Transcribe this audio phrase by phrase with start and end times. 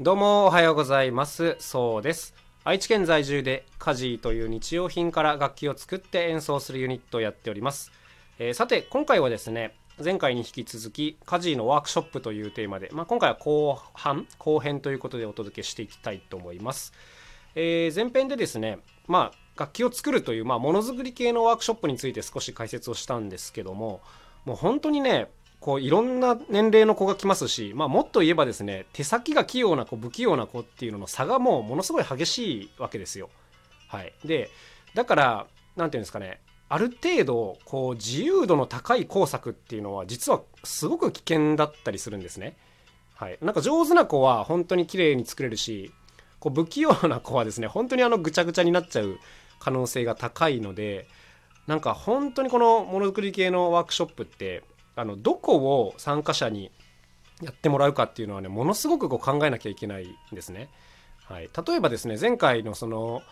[0.00, 1.56] どうもおはようございます。
[1.58, 2.32] そうです。
[2.62, 7.90] 愛知県在住でカジーという日用品から楽器を作って演奏するユニットをやっております、
[8.38, 16.92] えーさて今回はですね前回に引き続きカジーのワークショップというテーマで、まあ、今回は後半後編ということでお届けしていきたいと思います、
[17.56, 18.78] えー前編でですね
[19.08, 24.00] まあ楽器を作るという、ま、ものづくり系のワークショップについて少し解説をしたんですけども
[24.44, 25.28] もう本当にね
[25.60, 33.28] こういろんな年齢の子が来ますし、まあ、もっと言えばですね手先が器用な子不器用な子っていうのの差がもうものすごい激しいわけですよ。
[33.88, 34.50] はい、で
[34.94, 42.56] だからなんていうんですかねある程度こう自由度の高い工作っていうのは実はすごく危険だったりするんですね。
[43.14, 45.92] はい、なんか上手な子は本当に綺麗に作れるし
[46.38, 49.18] こう不器用な子はですね本当にあのぐちゃぐちゃになっちゃう
[49.58, 51.08] 可能性が高いので
[51.66, 54.62] なんか本当にこのものづくり系のワークショップって
[54.98, 56.72] あのどこを参加者に
[57.40, 60.68] やってもらうかっていうのはねものすごくこう考えなきゃいけないんですね。
[61.24, 63.22] はい、例えばですね前回のその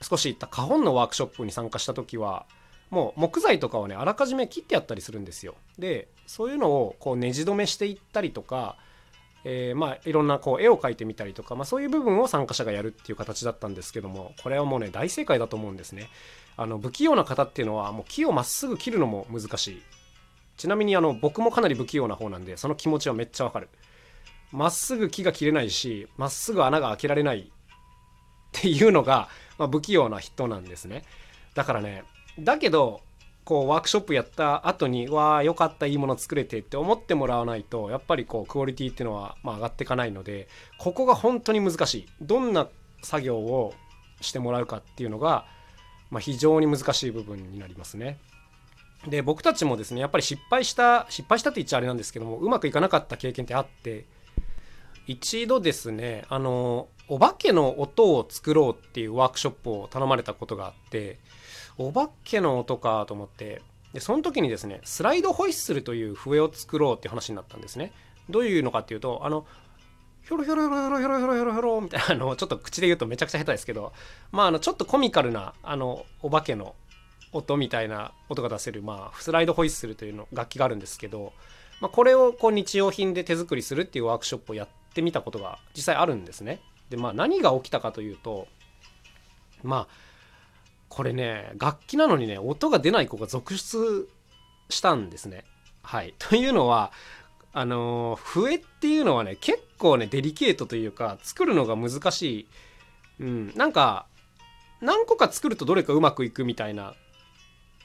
[0.00, 2.46] 少し言った花本のワークショップに参加した時は
[2.88, 5.56] もう木材とかをねあらかじめ切ってやったりするんですよ。
[5.78, 8.76] でそういうのをこうネジ止めしていったりとか、
[9.44, 16.08] えーまあいろんなこう絵を描いてみたりとか、まあ、そういう部分を参加者がやるっていう形だったんですけどもこれはもうね大正解だと思うんですね。
[16.56, 19.82] あの不器用な方っていうのはもう木をまっすぐ切るのも難しい。
[20.58, 23.68] ちなみにあの僕もかなり不器用な方なんでその気持ちはめっちゃわかる。
[24.52, 27.44] まっすぐ木が切れないしまっすぐ穴が開けられないっ
[28.52, 29.28] ていうのが、
[29.58, 31.04] まあ、不器用な人なんですね。
[31.54, 32.04] だからね
[32.38, 33.00] だけど
[33.44, 42.68] こうワークショップやった後にわあよかったいいもの作れてって思ってもらわないとやっぱりこうクオリティっていうのはまあ上がっていかないのでここが本当に難しいどんな
[43.02, 43.72] 作業を
[44.20, 45.46] してもらうかっていうのが、
[46.10, 48.18] まあ、非常に難しい部分になりますね。
[49.06, 54.06] で僕たちもですねやっぱり失敗した失敗したって言っちゃあれなんですけどもうまくいかなかった経験ってあって
[55.06, 61.18] 一度ですねあのお化けの音を作ろうっていうワークショップを頼まれたことがあって
[61.78, 63.62] お化けの音かと思って
[63.94, 67.92] でその時にですねスライドホイッスルという笛を作ろうって話になったんですね。
[68.28, 69.46] どういうのかっていうとあの
[70.22, 73.94] ひょろひょろひょろひょろひょろひょろひょろみたいなあのちょっと口で言うとめちゃくちゃ下手ですけど
[74.30, 76.74] まああのちょっとコミカルなあのお化けの
[77.32, 81.32] 音みたいな音が出せる、まあ、スライドホイッスルというの楽器があるんですけど、
[81.80, 86.60] まあ、これをこう日用品で手作りするっていうワークショップをやってみたことが実際あるんですね。
[86.90, 88.48] でまあ何が起きたかというと
[89.62, 89.88] まあ
[90.88, 94.08] これね楽器なのにね音が出ない子が続出
[94.70, 95.44] したんですね。
[95.82, 96.92] はい、 というのは
[97.52, 102.48] あの笛っていうのはね結構ねデリケートというか作るのが難しい、
[103.20, 104.06] うん、なんか
[104.80, 106.94] 何個か作るとどれかうまくいくみたいな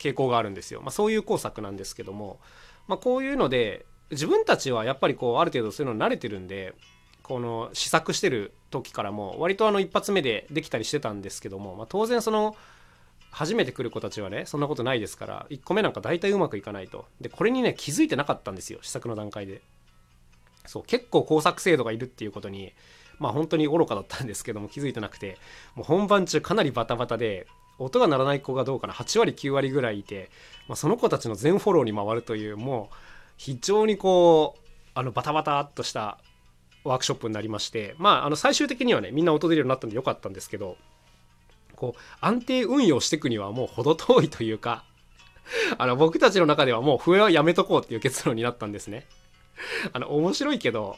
[0.03, 0.81] 傾向があるんですよ。
[0.81, 2.40] まあ、そういう工作なんですけども、
[2.88, 6.74] まあ、こういうので自分たちはやっぱりこうある程度そういうの慣れてるんで
[7.22, 12.56] この試作してる時からも割とあの一発目でできたりしてたんですけども、まあ、当然その
[13.31, 17.06] 初めて来る子たちはねそんなことないですから1個目なんか大体うまくいかないと。
[17.19, 19.62] でこれにね気づいてなかったんですよ試作の段階で。
[20.66, 22.74] そう結構工作精度がいるっていうことに
[23.19, 25.38] まあ本当に愚かだったんですけども気づいてなくて。
[25.75, 27.47] もう本番中かなりバタバタで
[27.80, 30.30] 音が鳴らない子がどうかな8割9割ぐらいいて、
[30.68, 32.96] まあ、その子たちの全フォローに回るというもう
[33.38, 34.60] 非常にこう
[34.94, 36.20] あのバタバタっとした
[36.84, 40.78] ワークショップになりましてまああの最終的にはねみんな音出るようになったんでよかったんですけど
[41.76, 44.84] こう安定運用していくにはもう程遠いというか
[45.78, 49.06] あの僕たちの中ではもう笛はやめとこうっていう結論になったんですね。
[49.92, 50.98] あの面白いけど、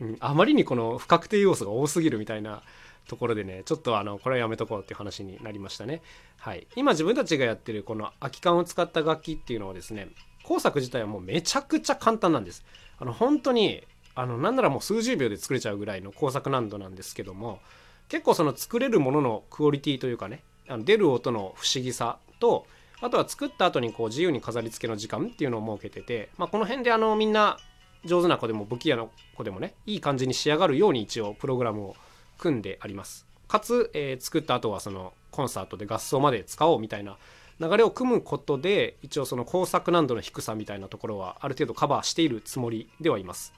[0.00, 2.62] うん、あまりにこの不確定要素が多すぎるみたいな
[3.08, 6.02] ところでねちょっとあのこれはやめとこうっていう話になりましたね。
[6.38, 10.08] はい、今自分たちがやってるこの空き缶を使った楽器っていうのはですね
[10.44, 12.64] 工作自体はもうめちゃくちゃ簡単なんです。
[12.98, 13.82] あの本当に
[14.14, 17.60] あのなんならもう数十秒で作れちゃうぐらいの工作難度なんですけども
[18.08, 22.66] 結構その作れるもののクオリティというかねあの出る音の不思議さと
[23.00, 27.58] あとは作った後にこう自由に飾り付けの時間っていうのを設けてて、まあ、この辺であのみんな
[28.04, 31.96] 上手な子でも不器用な子でもねいい感じに仕上がるように一応プログラムを
[32.42, 33.24] 組んであります。
[33.46, 37.16] かつ、えー作った後はそのコンサートで合奏まで使おうみたいな
[37.60, 43.52] 流れを組むことで一応その工作難度の低さみたいなところはある程度カバーしているつもりではいます。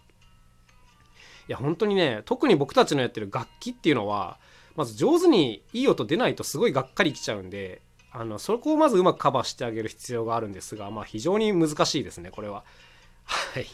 [1.48, 4.38] いや本当にね特に僕たちのやってる楽器っていうのは
[4.76, 7.80] まず上手にいい音出ないとすごいがっかりきちゃうんで
[8.12, 12.64] あのそこをまずうまくカバーしてあげる必要があるんですが、まあ、非常に難しいですねこれは。
[13.24, 13.66] はい。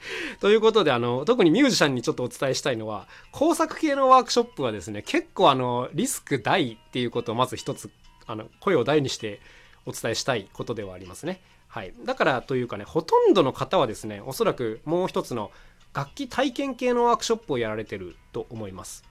[0.40, 7.90] ということであの特にミュージシャンにちょっとお伝えしたいのは工作系のワークショップはですね結構あのリスク大っていうことをまず一つ
[8.26, 9.40] あの声を大にして
[9.86, 11.40] お伝えしたいことではありますね。
[11.68, 15.50] はい、だからというかねほとんどの方はですねおそらくもう一つの
[15.94, 19.04] 楽器体験系のワークショップをやられてると思います。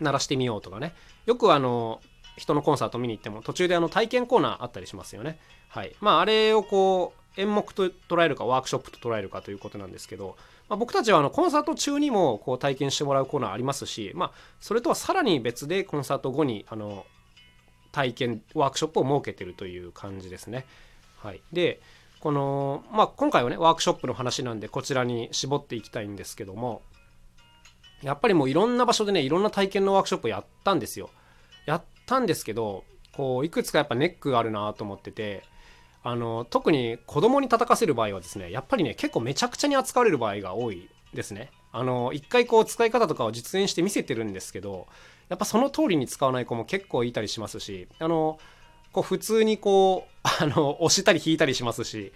[0.00, 0.94] 鳴らしてみようとかね。
[1.26, 2.00] よくあの
[2.36, 5.38] 人のコンサート見に行っても途中であの体験コーナーあったりしますよね。
[5.68, 5.94] はい。
[6.00, 10.36] まああれをこう演目と捉えるかワークショップと捉えるかということなんですけど、
[10.68, 17.06] まあ、僕たちはあのコンサート中にもこう体験してもらうコーナーありますし、まあ、それとはさらに別でコンサート後にあの
[17.92, 20.66] 体験ワークショップを設けてるという感じですね。
[21.18, 21.80] はい、で
[22.20, 26.82] この、まあ、今回はねワークショップの話なんでこちらに絞っていきたいんですけども
[28.02, 31.10] やっぱりもういろんな場所でねいろんな体験のワークショップやったんですよ。
[31.66, 35.42] やったんですけどこういくつかやっぱネックがあるなと思ってて
[36.02, 41.50] あの特に子供に叩かせる場合はですねやっぱりね結構めちゃくちゃに扱われる場合が多いですね。
[41.72, 44.88] あの一回こう使い方とかを実演して見せてるんですけど
[45.28, 48.40] やっぱその通りに使わない子も結構いたりしますしあの
[48.92, 52.12] こう普通にこう あの押したり引いたりしますし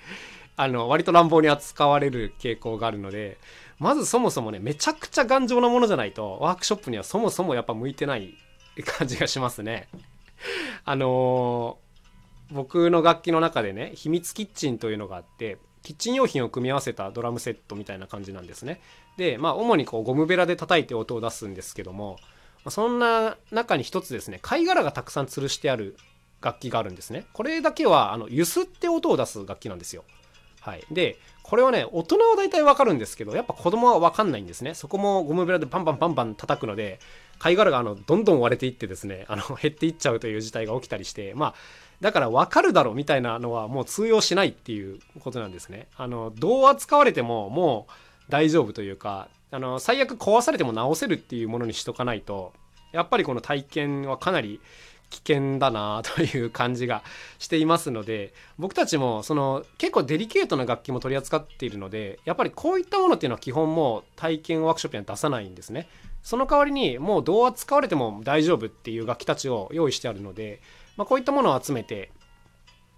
[0.57, 3.39] あの割と乱暴に扱われる傾向があるので
[3.79, 8.35] まずそもそもねめちゃくちゃ頑丈なものじゃないとワークショップにはそもそもやっぱ向いてない
[8.85, 9.89] 感じがしますね。
[10.85, 11.84] あのー、
[12.50, 18.81] 僕の楽器の中でね秘密キッチンというのがあってキッチン用品を組み合わせたドラムセットみたいな感じなんですね。
[19.17, 22.17] でまあ主にこうゴムベラで叩いて音を出すんですけども
[22.69, 25.96] そんな中に一つですね貝殻がたくさん吊るしてある
[26.41, 27.26] 楽器があるんですね。
[27.32, 30.05] これだけはあの揺すって音を出す楽器なんですよ。
[30.61, 34.75] はい、でこれはね大人は大体わかるんですけどやっぱ子供はわかんないんですね。
[34.75, 37.00] そこもゴムベラでパンパンパンパン叩くので
[37.39, 41.55] 貝殻があのどんどん割れていってですねあの 減っていっちゃうという事態が起きたりしてまあ
[42.01, 45.87] だから分かるだろうみたいなのはもう通用しないっていうことなんですね。
[45.97, 47.93] あのどう扱われてももう
[48.29, 52.53] 大丈夫というかあの最悪壊されても直せるっていうものにしとかないと
[52.93, 54.61] やっぱりこの体験はかなり
[55.11, 57.03] 危険だなという感じが
[57.39, 65.89] していますので僕たちもその結構デリケートな楽器も取り扱っているのでやっぱりこういったものっていうのは基本もう体験ワークショップには出さないんですね。
[66.25, 70.61] その代わりにもうどう扱われても大丈夫っていう楽器たちを用意してあるので、
[70.97, 72.11] まあ、こういったものを集めて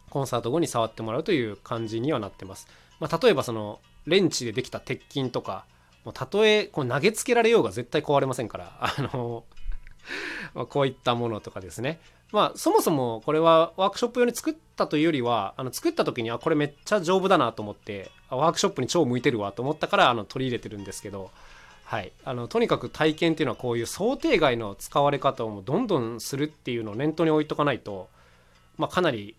[0.09, 2.67] コンサート後に触ってもらうという感じにはなってます、
[3.01, 5.67] まあ、例えばそのレンチでできた鉄筋とか
[6.07, 9.45] もうたとえこう投げつけられようが絶対壊れませんから、 あの、
[10.69, 12.01] こういったものとかですね。
[12.33, 21.33] まあ、そもそもこれはワークショップ用に作ったというよりは、あの作った時に、あ、これめっちゃ丈夫だなと思って、ワークショップに超向いてるわと思ったから、あの、取り入れてるんですけど、
[21.87, 22.13] はい。
[22.25, 28.09] あの、とにかく体験っていうのはこういう想定外の使われ方をどんどんするっていうのを念頭に置いとかないと、
[28.77, 29.37] まあ、かなり、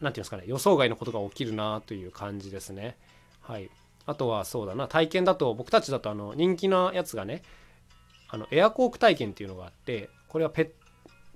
[0.00, 2.96] なんていうんですかね、予想外のことが起きるなという感じですね。
[3.42, 3.70] はい。
[4.06, 7.42] あとはそうだな体験だと僕たちだとあの人気なやつがね
[8.28, 10.70] あのエアコーク体験っていうのがあってこれはペッ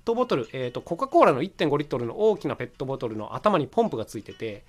[0.05, 4.65] トボトル、えーと、コカ・コーラの1.5リットルの大きなペットボトルの頭にポンプがついてて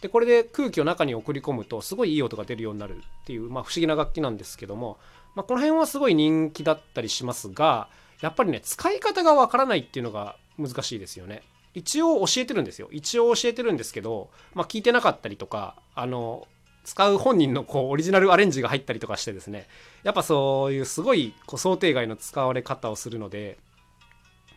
[0.00, 4.98] でこれで空気を中に送り込むとすごいいい音が出るようになるっていう、まあ、不思議な楽器なんですけども、
[5.34, 7.88] まあ、この辺はすごい人気だったりしますが
[8.20, 11.42] やっぱりね使い方がわからないっていうのが難しいですよね。
[11.74, 16.48] 一応教えてるんですよ一応教えてるんですけど、まあ、聞いてなかったりとかあの
[16.84, 19.68] 使う本人のこうオリジナルアレンジが入ったりとかしてですね
[20.02, 23.58] やっぱそういうすごいこう想定外の使われ方をするので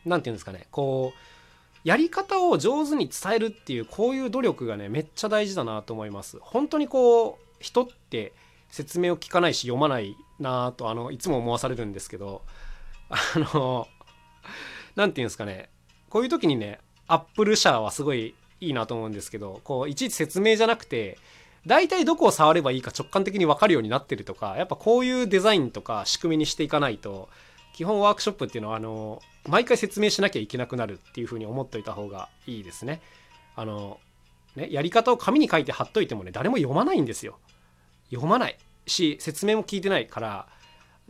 [0.05, 1.40] 何て言うんですかねこう
[1.83, 6.37] やり方を上手に伝えるっていうこういう努力がねめっちゃ大事だなと思います。
[6.39, 8.33] 本当にこう人って
[8.69, 12.41] 説明を聞かないし読まないなとあのいつも思わされるんですけど。
[13.11, 13.87] あの
[14.95, 15.69] 何て言うんですかね。
[16.09, 21.17] こういう時にねアップル社はすごいいいなと思うんですけどこういちいち説明じゃなくて
[21.65, 27.29] 大体どこを触ればいいか直感的に分かるようになってるとかやっぱこういうデザインとか仕組みにしていかないと
[27.73, 33.01] 基本ワークショップっていうのはあの毎回説明しなきゃいけなくなるっていうふうに思っといた方がいいですね。
[33.55, 33.99] あの
[34.55, 37.37] ねやり方を紙に書いて貼っといてもね誰も読まないんですよ。
[38.09, 40.47] 読まないし説明も聞いてないから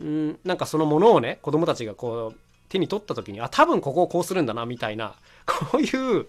[0.02, 6.26] んなんかそのものをね子供たちがこう手に取った時にあ多分ここをこうするんだなみたいな こういう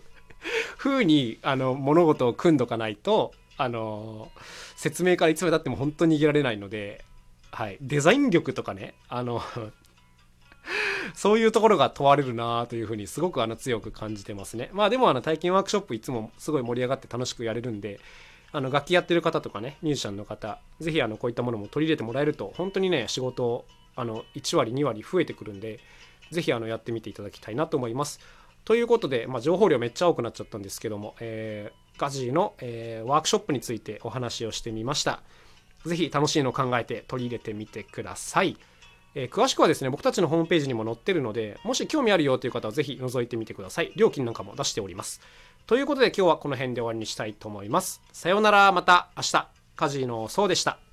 [0.77, 4.29] 風にあに物事を組んどかないとあの
[4.75, 7.05] 説明からいつまでたっても本当に逃げられないので、
[7.51, 9.41] はい、デザイン力とかねあの
[11.15, 14.69] そういうところが問われるなというふうにすごくあの強く感じてますね。
[14.73, 17.99] まあでもあの体験ワークショップいつもすごい盛り上がって楽しくやれるんで、
[18.51, 23.65] あの楽器やってる方とかね、ミュージシャンの方、ぜひあのこういったものも取り入れてもらえると、本当にね、仕事、
[23.95, 25.79] あの1割、2割増えてくるんで、
[26.31, 28.19] ぜひあのやってみていただきたいなと思います。
[28.65, 35.21] ということで、まあ、情報量めっちゃ多くなっちゃったんですけども、えーガジーの、えー、ワークショップについてお話をしてみました。
[35.85, 38.57] ぜひ楽しいのを考えて取り入れてみてください。
[39.15, 43.91] えー、詳しくはですね、僕たちのホームページにも載ってるので、もし興味あるよという方はぜひ覗いてみてください。
[43.95, 45.21] 料金なんかも出しております。
[45.67, 48.01] ということで今日はこの辺で終わりにしたいと思います。
[48.11, 49.47] さようなら、また明日。
[49.75, 50.92] カジノそうでした。